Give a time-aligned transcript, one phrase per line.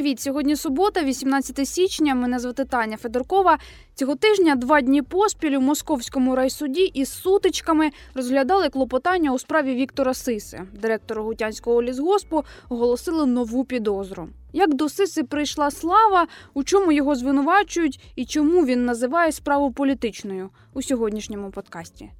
[0.00, 0.20] Привіт!
[0.20, 2.14] Сьогодні субота, 18 січня.
[2.14, 3.58] Мене звати Таня Федоркова.
[3.94, 10.14] Цього тижня два дні поспіль у московському райсуді із сутичками розглядали клопотання у справі Віктора
[10.14, 10.62] Сиси.
[10.72, 14.28] Директора Гутянського лісгоспу оголосили нову підозру.
[14.52, 20.50] Як до Сиси прийшла слава, у чому його звинувачують і чому він називає справу політичною
[20.74, 22.10] у сьогоднішньому подкасті.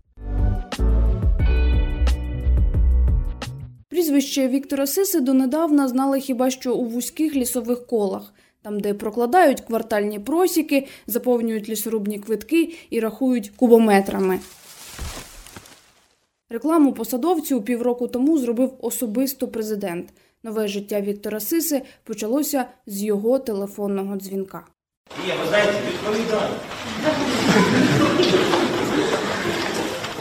[3.91, 10.19] Прізвище Віктора Сиси донедавна знали хіба що у вузьких лісових колах, там, де прокладають квартальні
[10.19, 14.41] просіки, заповнюють лісорубні квитки і рахують кубометрами.
[16.51, 20.09] Рекламу посадовцю півроку тому зробив особисто президент.
[20.43, 24.67] Нове життя Віктора Сиси почалося з його телефонного дзвінка.
[25.27, 26.49] Ні, ви знаєте, відповідаю.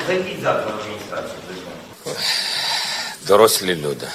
[0.07, 1.39] Зайдіть завтра в адміністрацію.
[3.27, 4.07] Дорослі люди.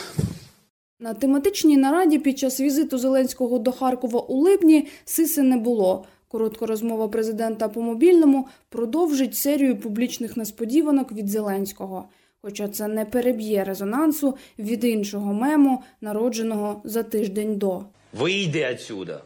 [1.00, 6.06] На тематичній нараді під час візиту Зеленського до Харкова у липні Сиси не було.
[6.28, 12.08] Коротка розмова президента по мобільному продовжить серію публічних несподіванок від Зеленського.
[12.42, 17.82] Хоча це не переб'є резонансу від іншого мему, народженого за тиждень до.
[18.12, 19.20] Вийди отсюда,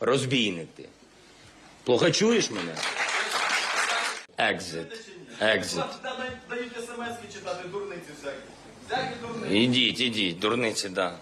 [0.00, 0.84] розбійник ти.
[1.84, 2.74] Плохо чуєш мене?
[4.38, 4.86] Екзит.
[5.40, 5.82] Екзит.
[6.50, 8.51] Дають смс читати дурниці всякі.
[9.50, 11.18] Ідіть, ідіть, дурниці, да.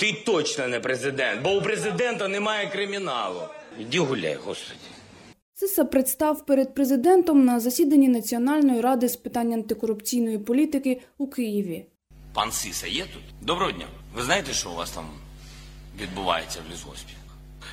[0.00, 3.40] Ти точно не президент, бо у президента немає криміналу.
[3.80, 4.80] Іди гуляй, господи.
[5.54, 11.86] Сиса представ перед президентом на засіданні Національної ради з питань антикорупційної політики у Києві.
[12.34, 13.22] Пан Сиса є тут?
[13.42, 13.86] Доброго дня.
[14.14, 15.04] Ви знаєте, що у вас там
[16.00, 17.12] відбувається в лісгоспі?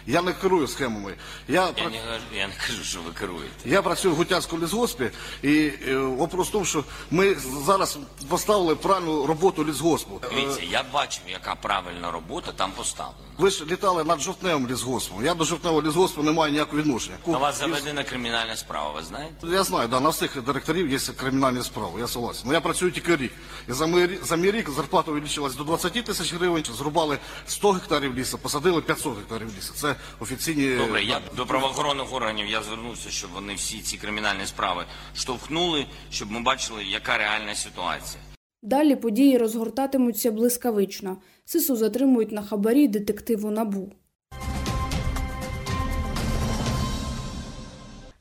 [0.07, 1.13] Я не керую схемами.
[1.47, 3.53] Я, Я пра- не, кажу- я не кажу, що ви керуєте.
[3.66, 5.09] я працюю в Гутянському лісгоспі,
[5.44, 7.35] і е, вопрос в тому, що ми
[7.66, 7.97] зараз
[8.29, 10.22] поставили правильну роботу лісгоспу.
[10.23, 13.17] Е, Дивіться, я бачив, яка правильна робота там поставлена.
[13.38, 15.25] Ви ж літали над жовтневим лісгоспом.
[15.25, 17.18] Я до жовтневого лісгоспу не маю ніякого відношення.
[17.28, 19.47] На вас заведена кримінальна справа, ви знаєте?
[19.47, 22.44] Я знаю, да, на всіх директорів є кримінальні справи, я согласен.
[22.47, 23.31] Но я працюю тільки рік.
[23.69, 27.72] І за мій, рі- за мій рік зарплата увеличилась до 20 тисяч гривень, зрубали 100
[27.72, 29.73] гектарів лісу, посадили 500 гектарів лісу.
[29.73, 30.75] Це офіційні...
[30.75, 34.85] Добре, я до правоохоронних органів я звернувся, щоб вони всі ці кримінальні справи
[35.16, 38.24] штовхнули, щоб ми бачили, яка реальна ситуація.
[38.62, 41.18] Далі події розгортатимуться блискавично.
[41.46, 43.91] Сису затримують на хабарі детективу НАБУ.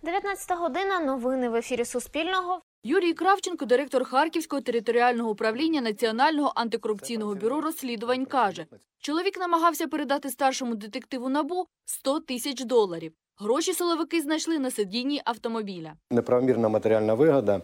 [0.03, 1.01] 19 година.
[1.01, 2.61] Новини в ефірі Суспільного.
[2.83, 8.67] Юрій Кравченко, директор Харківського територіального управління Національного антикорупційного бюро розслідувань, каже,
[9.01, 13.13] чоловік намагався передати старшому детективу НАБУ 100 тисяч доларів.
[13.39, 15.93] Гроші силовики знайшли на сидінні автомобіля.
[16.11, 17.61] Неправомірна матеріальна вигода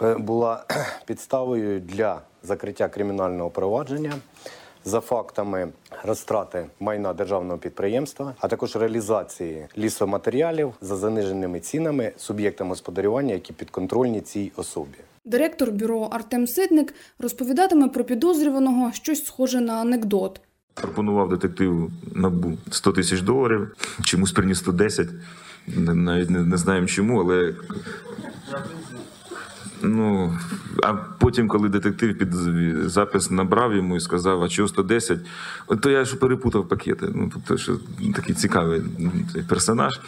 [0.00, 0.64] була
[1.06, 4.12] підставою для закриття кримінального провадження
[4.84, 5.68] за фактами
[6.04, 14.20] розтрати майна державного підприємства, а також реалізації лісоматеріалів за заниженими цінами суб'єктам господарювання, які підконтрольні
[14.20, 14.98] цій особі.
[15.24, 20.40] Директор бюро Артем Ситник розповідатиме про підозрюваного щось схоже на анекдот.
[20.74, 25.08] Пропонував детективу набу 100 тисяч доларів, чомусь приніс 110.
[25.68, 27.54] Н- Навіть не, не знаємо чому, але.
[29.82, 30.38] Ну,
[30.82, 32.32] а потім, коли детектив під
[32.90, 35.18] запис набрав йому і сказав, а чого 110,
[35.66, 37.06] от то я ж перепутав пакети.
[37.14, 37.78] Ну, тобто, що
[38.14, 40.00] такий цікавий ну, цей персонаж.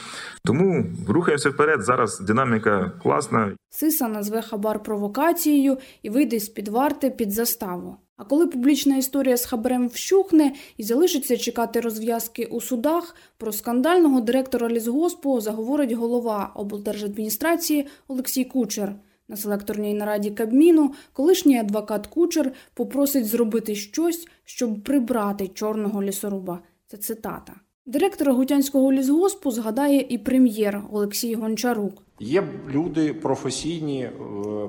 [0.45, 1.83] Тому рухаємося вперед.
[1.83, 3.53] Зараз динаміка класна.
[3.71, 7.97] Сиса назве хабар провокацією і вийде з-під варти під заставу.
[8.17, 14.21] А коли публічна історія з хабарем вщухне і залишиться чекати розв'язки у судах, про скандального
[14.21, 18.95] директора лісгоспу заговорить голова облдержадміністрації Олексій Кучер.
[19.29, 26.61] На селекторній нараді Кабміну колишній адвокат Кучер попросить зробити щось, щоб прибрати чорного лісоруба.
[26.87, 27.53] Це цитата.
[27.87, 32.03] Директора Гутянського лісгоспу згадає і прем'єр Олексій Гончарук.
[32.21, 34.11] Є люди професійні, е,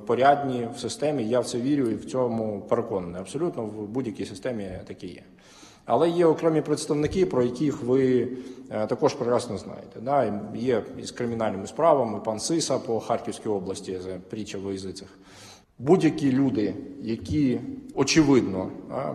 [0.06, 1.24] порядні в системі.
[1.24, 3.22] Я в це вірю і в цьому переконаний.
[3.22, 5.24] Абсолютно в будь-якій системі такі є.
[5.86, 8.28] Але є окремі представники, про яких ви
[8.70, 10.00] е, також прекрасно знаєте.
[10.02, 10.42] Да?
[10.56, 15.08] Є із кримінальними справами пан Сиса по Харківській області за притча в язицях.
[15.80, 17.60] Будь-які люди, які
[17.96, 18.70] очевидно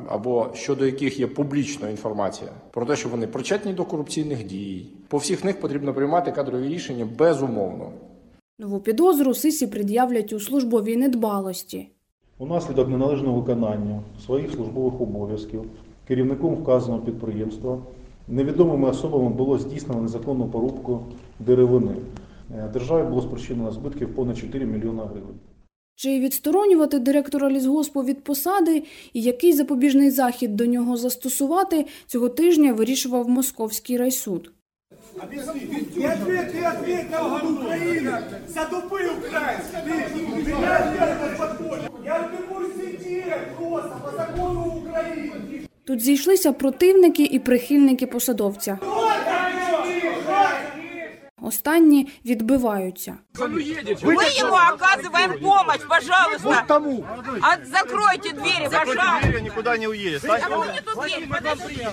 [0.09, 5.19] або щодо яких є публічна інформація про те, що вони причетні до корупційних дій, по
[5.19, 7.93] всіх них потрібно приймати кадрові рішення безумовно.
[8.59, 11.89] Нову підозру Сисі пред'являть у службовій недбалості.
[12.39, 15.65] Унаслідок неналежного виконання своїх службових обов'язків
[16.10, 17.78] керівником вказаного підприємства
[18.28, 21.00] невідомими особами було здійснено незаконну порубку
[21.40, 21.96] деревини.
[22.52, 25.40] Е, Державі було спричинено збитків понад 4 мільйона гривень.
[25.96, 28.84] Чи відсторонювати директора лісгоспу від посади
[29.14, 34.52] і який запобіжний захід до нього застосувати, цього тижня вирішував Московський райсуд.
[35.16, 38.24] И ответ, и ответ на Украина!
[38.48, 39.78] Затупил украинский!
[39.86, 41.92] Ты, ты я ответ подходит!
[42.04, 45.59] Я не буду сидеть просто по закону Украины!
[45.87, 48.79] Тут зійшлися противники і прихильники посадовця.
[51.43, 53.17] Останні відбиваються.
[53.35, 56.65] Мы ему оказываем помощь, пожалуйста.
[56.69, 57.05] кому?
[57.43, 59.41] А закройте двери, пожалуйста.
[59.41, 60.23] никуда не уедет.
[60.23, 61.89] Закройте тут двери, подождите.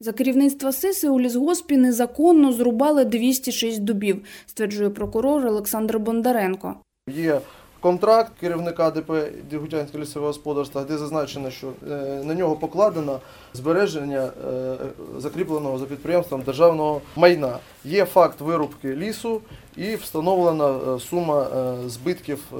[0.00, 6.76] За керівництва СИСи у лісгоспі незаконно зрубали 206 дубів, стверджує прокурор Олександр Бондаренко.
[7.08, 7.40] Є
[7.84, 9.12] контракт керівника ДП
[9.50, 11.94] Дігутянського лісового господарства, де зазначено, що е,
[12.24, 13.20] на нього покладено
[13.54, 14.76] збереження е,
[15.18, 17.58] закріпленого за підприємством державного майна.
[17.84, 19.40] Є факт вирубки лісу
[19.76, 21.46] і встановлена е, сума
[21.86, 22.52] збитків,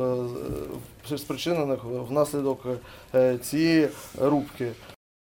[1.16, 2.66] спричинених внаслідок
[3.42, 3.88] цієї
[4.20, 4.72] рубки.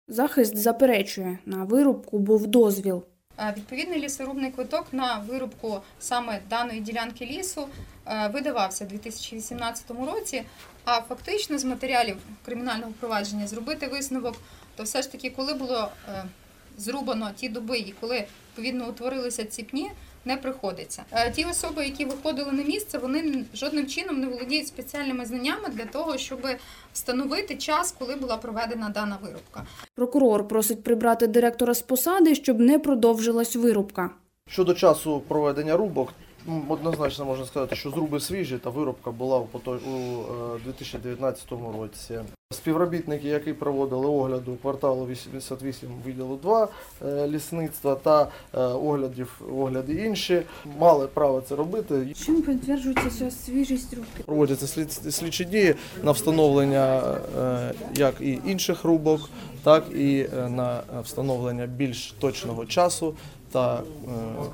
[0.08, 3.02] Захист заперечує, на вирубку був дозвіл.
[3.42, 7.68] Е, Відповідний лісорубний квиток на вирубку саме даної ділянки лісу
[8.06, 10.42] е, видавався у 2018 році.
[10.84, 14.36] А фактично з матеріалів кримінального провадження зробити висновок,
[14.76, 16.24] то все ж таки, коли було е,
[16.78, 19.90] зрубано ті дуби і коли відповідно утворилися ці пні,
[20.24, 21.02] не приходиться.
[21.12, 25.84] Е, Ті особи, які виходили на місце, вони жодним чином не володіють спеціальними знаннями для
[25.84, 26.46] того, щоб
[26.92, 29.62] встановити час, коли була проведена дана вирубка.
[29.94, 34.10] Прокурор просить прибрати директора з посади, щоб не продовжилась вирубка.
[34.48, 36.12] Щодо часу проведення рубок,
[36.68, 40.20] однозначно можна сказати, що зруби свіжі та вирубка була у пото- у
[40.56, 42.20] е, 2019 році.
[42.52, 46.68] Співробітники, які проводили огляду кварталу 88 відділу 2
[47.06, 48.22] е, лісництва та
[48.54, 50.42] е, оглядів огляди інші,
[50.78, 52.06] мали право це робити.
[52.26, 54.22] Чим підтверджується свіжість рубки?
[54.26, 57.02] Проводяться слід- слідчі дії на встановлення
[57.40, 59.20] е, як і інших рубок,
[59.62, 63.14] так і е, на встановлення більш точного часу
[63.52, 63.82] та е,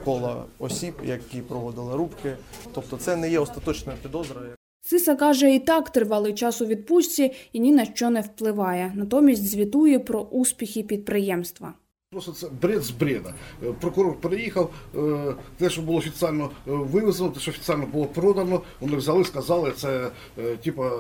[0.05, 2.37] кола осіб, які проводили рубки.
[2.75, 4.51] Тобто це не є остаточною підозрою.
[4.81, 8.93] Сиса каже, і так тривалий час у відпустці і ні на що не впливає.
[8.95, 11.75] Натомість звітує про успіхи підприємства.
[12.11, 13.35] Просто це бред з бреда.
[13.63, 18.61] Е, Прокурор переїхав, е, те, що було офіційно е, вивезено, те, що офіційно було продано,
[18.81, 20.11] вони взяли, сказали, це
[20.65, 20.91] типа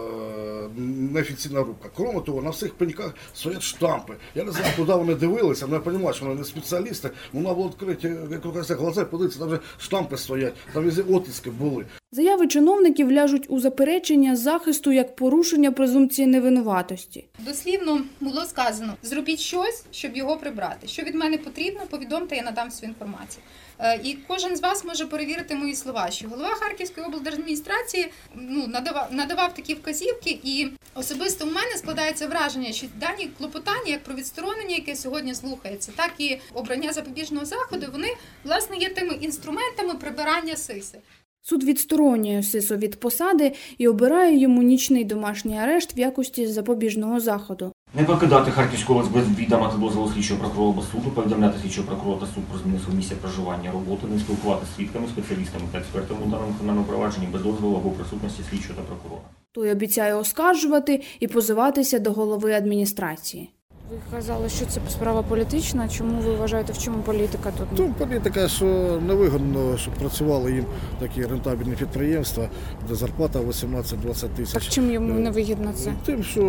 [0.76, 1.88] неофіційна рубка.
[1.96, 4.14] Крім того, на всіх пеньках стоять штампи.
[4.34, 7.10] Я не знаю, куди вони дивилися, але я розумію, що вони не спеціалісти.
[7.32, 11.84] Вона була відкриті, як глаза, подивіться, там вже штампи стоять, там везде оттиски були.
[12.12, 17.25] Заяви чиновників ляжуть у заперечення захисту як порушення презумпції невинуватості.
[17.38, 20.88] Дослівно було сказано: зробіть щось, щоб його прибрати.
[20.88, 23.43] Що від мене потрібно, повідомте, я надам всю інформацію.
[23.78, 29.08] Е, І кожен з вас може перевірити мої слова, що голова Харківської облдержадміністрації ну надавав
[29.10, 34.76] надавав такі вказівки, і особисто у мене складається враження, що дані клопотання, як про відсторонення,
[34.76, 38.08] яке сьогодні слухається, так і обрання запобіжного заходу, вони
[38.44, 40.99] власне є тими інструментами прибирання сиси.
[41.43, 47.73] Суд відсторонює Сисо від посади і обирає йому нічний домашній арешт в якості запобіжного заходу.
[47.94, 52.26] Не покидати Харківську область без відома та дозволу слідчого прокурора суду, повідомляти слідчого прокурора та
[52.26, 56.31] суд про зміну свого місця проживання роботи, не спілкуватися з свідками, спеціалістами та експертами у
[56.31, 59.22] даному кримінальному провадженні без дозволу або присутності слідчого та прокурора.
[59.53, 63.51] Той обіцяє оскаржувати і позиватися до голови адміністрації.
[63.91, 65.89] Ви казали, що це справа політична.
[65.89, 67.69] Чому ви вважаєте, в чому політика тут?
[67.79, 68.65] Ну, політика, що
[69.07, 70.65] невигодно, щоб працювали їм
[71.01, 72.49] такі рентабельні підприємства,
[72.89, 74.53] де зарплата 18-20 тисяч.
[74.53, 75.93] Так чим йому не вигідно це?
[76.05, 76.41] Тим, що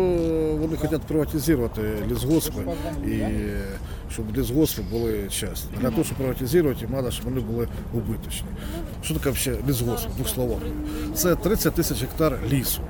[0.60, 2.62] вони хочуть приватизувати лісгоспи
[3.06, 3.20] і
[4.12, 5.70] щоб лісгоспи були чесні.
[5.80, 8.48] Для того, щоб приватизувати, треба, щоб вони були убиточні.
[9.02, 10.08] Що таке взагалі лісгосп?
[10.08, 10.58] В двох словах.
[11.14, 12.80] Це 30 тисяч гектар лісу.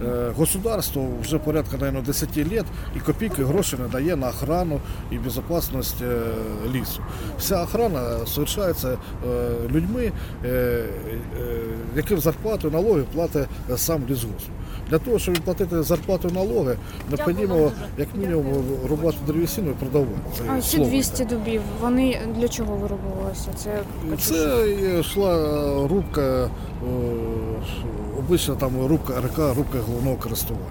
[0.00, 2.64] Е, Государство вже порядка, наверное, 10 лет
[2.96, 4.80] і копійки грошей не дає на охрану
[5.10, 6.20] і безпечність е,
[6.74, 7.00] лісу.
[7.38, 8.96] Вся охрана совершається е,
[9.70, 10.12] людьми,
[11.96, 13.46] яким зарплату налоги платить
[13.76, 14.48] сам лісгосп.
[14.90, 16.76] Для того, щоб платити зарплату налоги,
[17.10, 20.12] необхідно як мінімум рубати древесину і продавати.
[20.38, 23.48] Це А ці слово 200 дубів, вони для чого вирубувалися?
[23.56, 23.82] Це
[24.18, 24.70] це
[25.00, 25.36] йшла
[25.88, 26.50] рубка,
[28.30, 30.66] о, там рубка РК, рубка головного користування.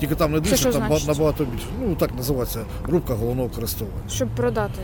[0.00, 1.08] Тільки там не Це дуже, що там ба- значить?
[1.08, 1.66] набагато більше.
[1.80, 3.94] Ну так називається рубка головного користування.
[4.10, 4.80] щоб продати.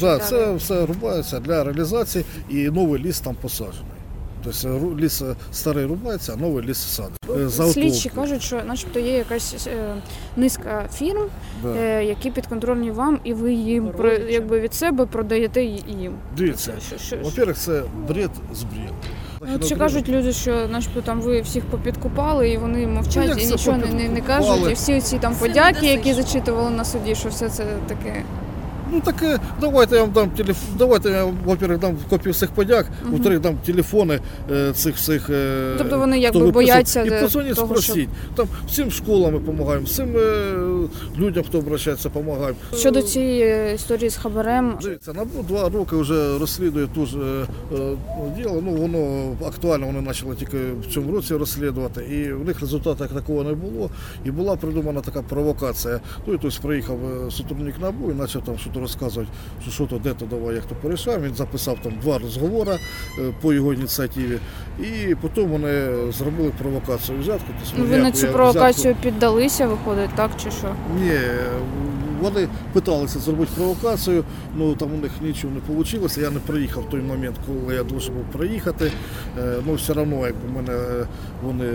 [0.00, 3.82] Да, це все рубається для реалізації і новий ліс там посаджений.
[4.44, 7.18] Тобто ру- ліс е, старий рубається, а новий ліс садить.
[7.36, 9.94] Е, Слідчі кажуть, що начебто є якась е,
[10.36, 11.22] низка фірм,
[11.62, 11.68] Да.
[11.68, 16.12] е, які підконтрольні вам, і ви їм про, якби від себе продаєте й- їм.
[16.36, 18.92] Дивіться, Що- що- во-первых, це бред з бред.
[19.54, 23.46] От ще кажуть люди, що начебто там ви всіх попідкупали, і вони мовчать Ну, і
[23.46, 24.70] нічого не, не, не кажуть.
[24.70, 28.22] І всі ці там подяки, які зачитували на суді, що все це таке.
[28.92, 30.68] Ну так е, давайте я вам дам телефон.
[30.78, 33.12] Давайте я, во-первых, дам копію всіх подяк, Мгм.
[33.12, 34.20] во-вторых, дам телефони
[34.52, 35.30] е, цих всіх.
[35.30, 38.08] е, Тобто вони якби бояться І позвоніть, того, спросіть.
[38.34, 40.77] Там всім школам ми допомагаємо, всім е,
[41.18, 42.58] людям, хто обращається, допомагаємо.
[42.74, 47.46] Щодо цієї е, історії з хабарем, Дивіться, НАБУ два роки вже розслідує ту ж е,
[47.74, 47.96] е,
[48.36, 48.62] діло.
[48.64, 53.12] Ну воно актуально, вони почали тільки в цьому році розслідувати, і в них результату як
[53.12, 53.90] такого не було.
[54.24, 56.00] І була придумана така провокація.
[56.26, 56.98] Ну і тобто приїхав
[57.30, 60.74] сотрудник НАБУ і почав там щось розказувати, що що то, де то, давай, як то
[60.74, 61.24] порішаємо.
[61.24, 62.78] Він записав там два розговори
[63.40, 64.38] по його ініціативі,
[64.80, 67.52] і потім вони зробили провокацію взятку.
[67.78, 70.74] Ну, ви на цю провокацію піддалися, виходить, так чи що?
[71.00, 71.12] Ні,
[72.20, 74.24] вони питалися зробити провокацію,
[74.56, 76.08] ну там у них нічого не вийшло.
[76.22, 78.92] Я не приїхав в той момент, коли я должен був приїхати.
[79.38, 81.06] Е, Ну все одно, якби мене е,
[81.42, 81.72] вони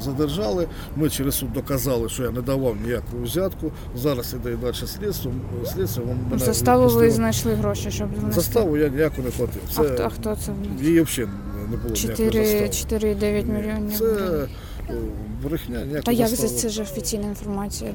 [0.00, 0.66] задержали.
[0.96, 3.72] Ми через суд доказали, що я не давав ніяку взятку.
[3.96, 5.32] Зараз іде далі слідство.
[5.74, 8.40] Слідство вони мене заставу ви знайшли гроші, щоб внести?
[8.40, 9.62] Заставу я ніяку не платив.
[9.76, 10.52] А хто, а хто це?
[10.84, 11.30] Її взагалі
[11.70, 13.98] не було ніякої 4, 4,9 мільйонів.
[13.98, 14.48] Це е,
[15.44, 16.48] брехня, ніякої Та як застави.
[16.52, 17.90] це, це ж офіційна інформація?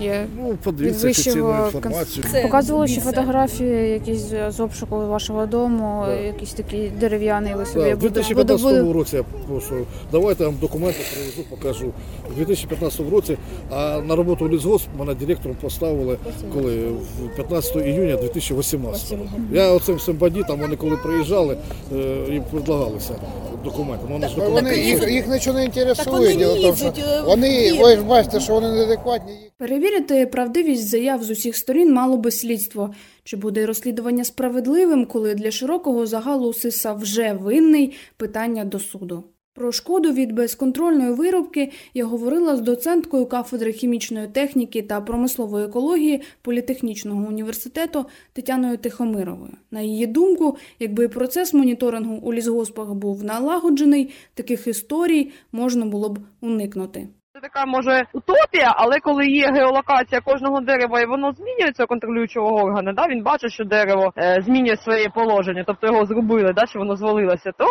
[0.00, 2.24] Є Ну, подивіться офіційну інформацію.
[2.42, 7.84] Показували ще фотографії якісь з обшуку вашого дому, якийсь такий дерев'яний ви собі.
[7.84, 9.74] Да, в 2015 буду- буду- році я прошу,
[10.12, 11.92] давайте я вам документи привезу, покажу.
[12.32, 13.36] У 2015 році,
[13.70, 16.18] а на роботу в лісгосп мене директором поставили
[16.54, 16.76] коли
[17.24, 19.18] в 15 іюня 2018
[19.52, 21.56] Я оцим всім бандитам, вони коли приїжджали,
[21.92, 21.96] е,
[22.32, 23.14] їм предлагалися
[23.64, 24.04] документи.
[24.08, 24.70] Ну, вони ж документи.
[24.70, 26.16] Вони, їх, їх нічого не інтересує.
[26.16, 29.32] вони Діло в тому, що їздять, е, вони, ви ж бачите, що вони неадекватні.
[29.58, 32.94] Перевірити правдивість заяв з усіх сторін мало би слідство.
[33.24, 39.24] Чи буде розслідування справедливим, коли для широкого загалу Сиса вже винний питання до суду?
[39.54, 46.22] Про шкоду від безконтрольної виробки я говорила з доценткою кафедри хімічної техніки та промислової екології
[46.42, 49.52] Політехнічного університету Тетяною Тихомировою.
[49.70, 56.18] На її думку, якби процес моніторингу у лісгоспах був налагоджений, таких історій можна було б
[56.40, 57.08] уникнути.
[57.34, 62.92] Це така може утопія, але коли є геолокація кожного дерева і воно змінюється контролюючого органу,
[62.92, 66.96] да, він бачить, що дерево е, змінює своє положення, тобто його зробили, да, що воно
[66.96, 67.66] звалилося, то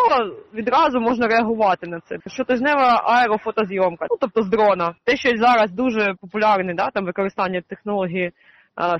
[0.54, 2.16] відразу можна реагувати на це.
[2.26, 8.24] Щотижнева аерофотозйомка, ну тобто з дрона, те, що зараз дуже популярне, да, там використання технології.
[8.26, 8.32] е,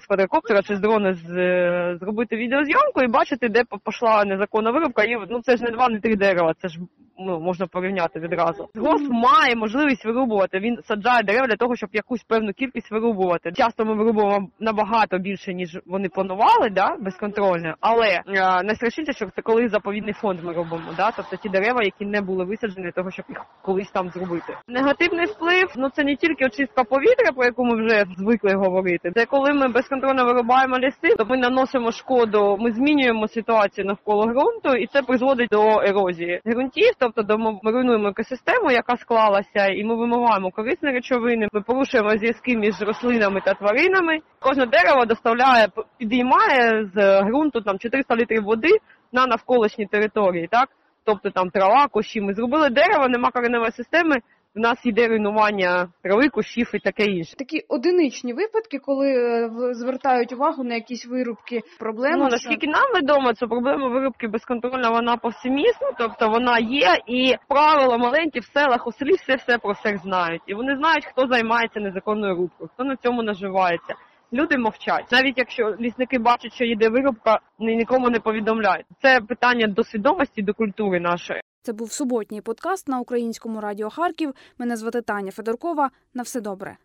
[0.00, 4.70] З квадрокоптера чи з дрона з, е, зробити відеозйомку і бачити, де по- пішла незаконна
[4.70, 5.02] виробка.
[5.04, 6.78] І ну це ж не два, не три дерева, це ж
[7.26, 8.68] ну можна порівняти відразу.
[8.74, 10.58] Гос має можливість вирубувати.
[10.58, 13.52] Він саджає дерева для того, щоб якусь певну кількість вирубувати.
[13.52, 17.74] Часто ми вирубуємо набагато більше ніж вони планували, да, безконтрольно.
[17.80, 18.22] Але е,
[18.62, 22.44] найстрашніше, що це коли заповідний фонд ми робимо, да, тобто ті дерева, які не були
[22.44, 24.56] висаджені для того, щоб їх колись там зробити.
[24.68, 29.12] Негативний вплив, ну це не тільки очистка повітря, про яку ми вже звикли говорити.
[29.14, 34.76] Це коли ми безконтрольно вирубаємо ліси, то ми наносимо шкоду, ми змінюємо ситуацію навколо ґрунту,
[34.76, 39.94] і це призводить до ерозії ґрунтів, тобто до ми руйнуємо екосистему, яка склалася, і ми
[39.94, 41.48] вимиваємо корисні речовини.
[41.52, 44.18] Ми порушуємо зв'язки між рослинами та тваринами.
[44.40, 48.76] Кожне дерево доставляє підіймає з ґрунту там 400 літрів води
[49.12, 50.68] на навколишні території, так.
[51.04, 52.20] Тобто там трава, кущі.
[52.20, 54.16] Ми зробили дерево, нема кореневої системи.
[54.54, 57.36] В нас йде руйнування трави, кущів і таке інше.
[57.36, 61.60] Такі одиничні випадки, коли е, звертають увагу на якісь вирубки.
[61.78, 67.34] Проблема Ну, наскільки нам відомо, це проблема вирубки безконтрольна, вона повсемісна, тобто вона є, і
[67.48, 70.42] правила маленькі в селах, у селі все все про всіх знають.
[70.46, 73.94] І вони знають, хто займається незаконною рубкою, хто на цьому наживається.
[74.32, 75.12] Люди мовчать.
[75.12, 78.86] Навіть якщо лісники бачать, що йде вирубка, ні- нікому не повідомляють.
[79.02, 81.40] Це питання до свідомості, до культури нашої.
[81.62, 84.34] Це був суботній подкаст на українському радіо Харків.
[84.58, 85.90] Мене звати Таня Федоркова.
[86.14, 86.76] На все добре.